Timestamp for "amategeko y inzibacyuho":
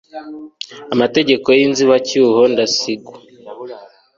0.93-2.41